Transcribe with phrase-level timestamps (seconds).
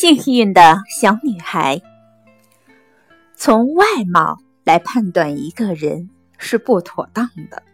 [0.00, 1.82] 幸运的小女孩，
[3.34, 7.64] 从外貌来判断一个人是不妥当的。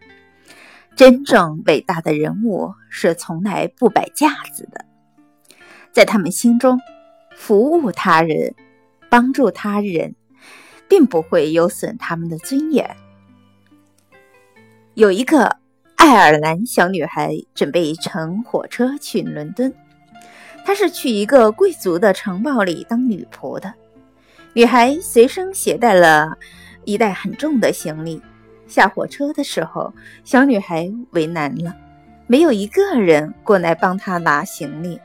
[0.96, 4.86] 真正伟大的人物是从来不摆架子的，
[5.92, 6.80] 在他们心中，
[7.36, 8.54] 服务他人、
[9.10, 10.14] 帮助他人，
[10.88, 12.96] 并不会有损他们的尊严。
[14.94, 15.58] 有一个
[15.96, 19.74] 爱尔兰小女孩准备乘火车去伦敦。
[20.64, 23.72] 她是去一个贵族的城堡里当女仆的。
[24.54, 26.38] 女孩随身携带了
[26.84, 28.20] 一袋很重的行李。
[28.66, 29.92] 下火车的时候，
[30.24, 31.76] 小女孩为难了，
[32.26, 34.98] 没有一个人过来帮她拿行李。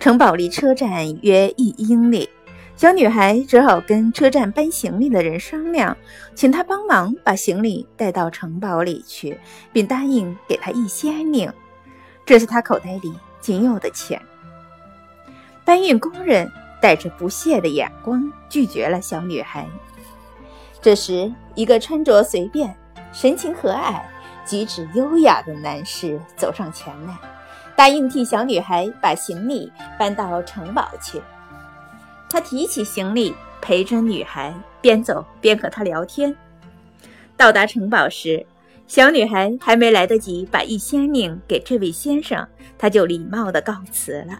[0.00, 2.28] 城堡离车站约一英里，
[2.74, 5.96] 小女孩只好跟车站搬行李的人商量，
[6.34, 9.38] 请他帮忙把行李带到城堡里去，
[9.72, 11.52] 并答应给她一先令，
[12.24, 14.20] 这是她口袋里仅有的钱。
[15.64, 16.50] 搬运工人
[16.80, 19.66] 带着不屑的眼光拒绝了小女孩。
[20.82, 22.74] 这时，一个穿着随便、
[23.12, 24.02] 神情和蔼、
[24.46, 27.16] 举止优雅的男士走上前来，
[27.74, 31.22] 答应替小女孩把行李搬到城堡去。
[32.28, 36.36] 他提起行李，陪着女孩边走边和她聊天。
[37.36, 38.44] 到达城堡时，
[38.86, 44.38] 小女孩还没来得及把一仙令给这位先生，他就礼貌地告辞了。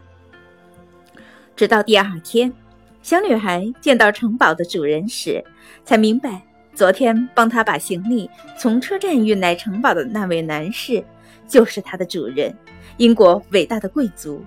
[1.56, 2.52] 直到第二天，
[3.00, 5.42] 小女孩见到城堡的主人时，
[5.84, 6.42] 才明白
[6.74, 11.04] 昨天帮她把行李从车站运来城堡的那位男士，
[11.46, 12.52] 就是她的主人——
[12.98, 14.44] 英国伟大的贵族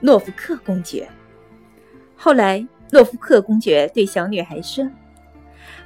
[0.00, 1.08] 诺福克公爵。
[2.16, 4.84] 后来，诺福克公爵对小女孩说：“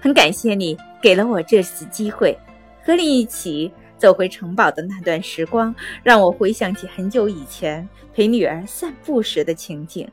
[0.00, 2.36] 很感谢你给了我这次机会，
[2.82, 10.08] 和你一起走回城堡的那段时光，让我回想起很久以前陪女儿散步时的情景。”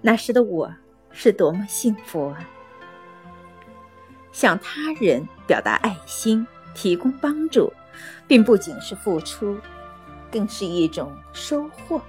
[0.00, 0.74] 那时的我
[1.10, 2.48] 是多么幸福啊！
[4.32, 7.72] 向他人表达爱心、提供帮助，
[8.26, 9.58] 并不仅是付出，
[10.30, 12.00] 更是一种收获。